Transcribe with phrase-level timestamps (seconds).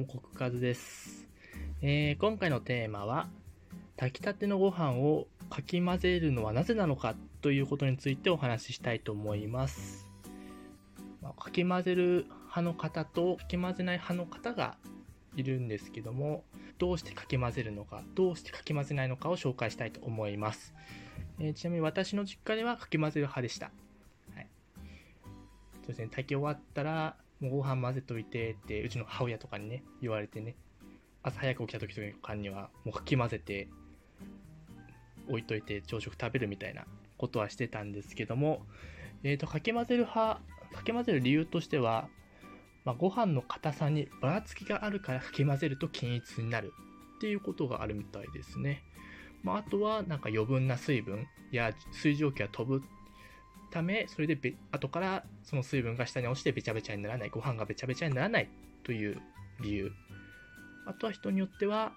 [0.00, 1.26] も、国和です。
[1.82, 3.28] えー、今回のテーマは、
[3.96, 10.08] 炊きたてのご飯をかき混ぜるのはなぜなのかということについてお話ししたいと思います。
[11.20, 14.78] まあ、かき混ぜる派の方とかき混ぜない派の方が
[15.36, 16.44] いるんですけども、
[16.78, 20.74] どうしてかき混ぜるのか、どうしてかき混ぜないのかを紹介したいと思います。
[21.38, 23.70] えー、ちなみに私の実家ではかき混ぜる派でした。
[24.34, 24.48] はい。
[25.82, 30.56] そうですね、炊き終わったら、もうご飯混ぜといてって、うちの母親とかにね、言われてね、
[31.22, 33.68] 朝早く起きた時とかには、もうかき混ぜて、
[35.28, 36.84] 置いといて朝食食べるみたいな
[37.16, 38.66] ことはしてたんですけども、
[39.22, 40.40] えっ、ー、と、かき混ぜる派、
[40.74, 42.08] かき混ぜる理由としては、
[42.84, 46.72] まあ、ご飯の硬さにばらつきがあるからかき混ぜると均一になる
[47.16, 48.82] っていうことがあるみたいですね。
[49.42, 52.84] まあ、あとはなんか余分な水分や水蒸気が飛ぶ
[53.70, 58.48] ため、それでべ後からその水分が下に落ちてべちゃべちゃにならない、ご飯がべちゃべちゃにならない
[58.84, 59.20] という
[59.60, 59.92] 理由。
[60.86, 61.92] あとは人によっては、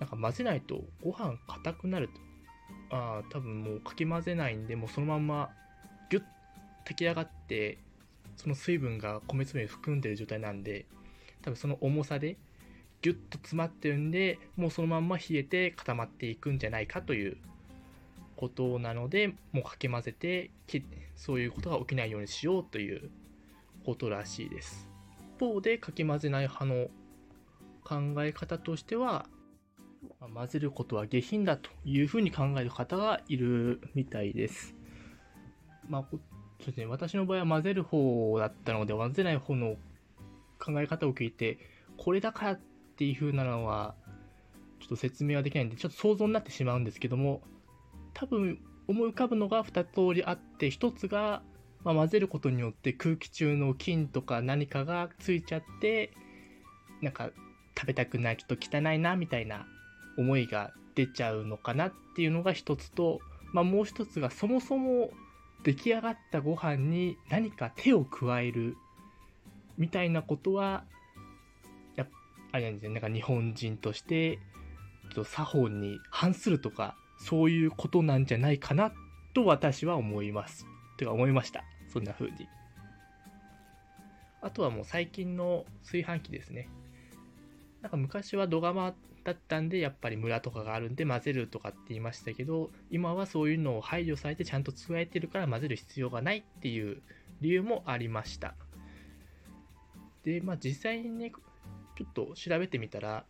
[0.00, 2.96] なんか混ぜないとご飯硬くなると。
[2.96, 5.50] ああ、多分もうかき混ぜないんで、もうそのまんま
[6.10, 6.24] ギュッ
[6.84, 7.78] 炊き上がって、
[8.36, 10.86] その水分が米粒に含んでる状態なんで、
[11.42, 12.36] 多分その重さで
[13.02, 17.36] ギュッと詰まってるんで、もうそのまんま冷えて固まっていくんじゃないかという
[18.42, 20.50] ことなので、もうかき混ぜて、
[21.14, 23.08] そういうことが起きないようにしようという
[23.86, 24.88] ことらしいです。
[25.36, 26.88] 一方で、かき混ぜない派の
[27.84, 29.26] 考え方としては、
[30.34, 34.74] 混ぜることは下品だというふうに考える方がいるみたいです。
[35.88, 39.76] まあ、そうですね、私の場合は混ぜる方だったので、混ぜない方の
[40.58, 41.58] 考え方を聞いて、
[41.96, 42.60] これだからっ
[42.96, 43.94] ていう風なのは、
[44.80, 47.40] ちょっと説明はできないんで、ちょっと想像になってしまうんですけども、
[48.22, 51.42] 多分思い浮かぶのが2通りあって1つが、
[51.82, 56.12] まあ、混ぜることによって空気中の菌とか何かがついちゃって
[57.00, 57.30] なんか
[57.76, 59.66] 食べたくないちょっと汚いなみたいな
[60.16, 63.18] 思いが出ちゃうのかなっていうのが1つと、
[63.52, 65.10] まあ、もう1つがそもそも
[65.64, 68.76] 出来上がったご飯に何か手を加える
[69.76, 70.84] みたいなことは
[71.96, 72.06] や
[72.52, 72.94] あれなんですね。
[72.94, 78.92] なんか日本人としてちょっと作法に反するとかそういうことなんじゃないかな
[79.32, 80.66] と私は思います。
[80.98, 81.64] てか思いました。
[81.92, 82.48] そんな風に。
[84.40, 86.68] あとはもう最近の炊飯器ですね。
[87.80, 97.02] なんか昔は土釜だったんで、やっぱりムラとかがあるんで混ぜるとかって言いましたけど、今はそういうのを排除されてちゃんと加えてるから混ぜる必要がないっていう
[97.40, 98.54] 理由もありました。
[100.24, 101.30] で、まあ実際にね、
[101.96, 103.24] ちょっと調べてみたら、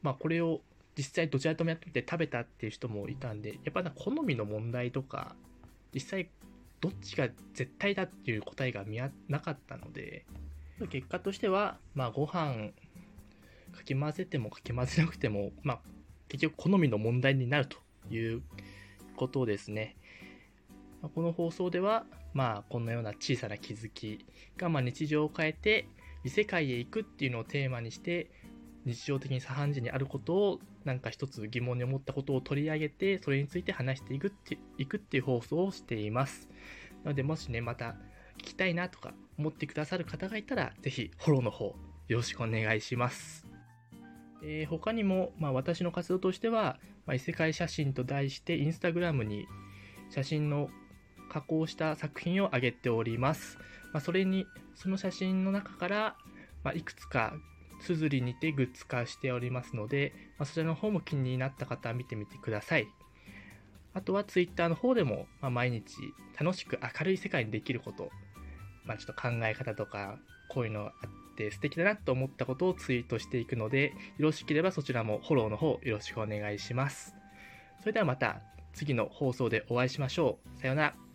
[0.00, 0.62] まあこれを
[0.98, 5.36] 実際どちらともやってみて食べたっていう人もいたんで、やっぱな好みの問題とか、
[5.94, 6.28] 実際
[6.80, 10.26] どっちが絶対だっていう答えが見なかったので、
[10.90, 12.70] 結果としては、まあご飯
[13.72, 15.80] かき混ぜてもかき混ぜなくても、まあ
[16.28, 17.78] 結局好みの問題になると
[18.12, 18.42] いう
[19.14, 19.94] ことですね。
[21.14, 24.26] この放送では、まあこのような小さな気づき
[24.56, 25.86] が、まあ、日常を変えて
[26.24, 28.30] 異世界へ行くっていうのをテーマにして
[28.88, 36.48] 日常的に左半時にあることをなんか一つ疑問に思ったことを取り上げてそれについて話していくっていくっていう放送をしています
[37.04, 37.96] なのでもしねまた
[38.38, 41.74] 聞きたいなとか思ってくださる方がいたら是非フォローの方
[42.08, 43.44] よろしくお願いします
[44.42, 49.46] えー、他にも、まあ、私の活動としては、まあ、異世界写真と題してインスタグラムに
[50.10, 50.70] 写真の
[51.28, 53.58] 加工した作品を上げております。
[53.92, 56.16] まあ、それに、その写真の中から、
[56.62, 57.34] まあ、いくつか
[57.80, 62.88] すずりにてグッズ化しておりますので、まあ、そちらの方も気になった方は見てみてください。
[63.94, 65.96] あとは Twitter の方でも、まあ、毎日
[66.38, 68.10] 楽しく明るい世界にできること、
[68.84, 70.18] まあ、ちょっと考え方とか、
[70.48, 77.14] こういうのあって素敵だなと思ったことをツイートしていくので、よろしければそちらもフォローの方よろしくお願いします。
[77.80, 78.40] それではまた
[78.72, 80.60] 次の放送でお会いしましょう。
[80.60, 81.07] さようなら。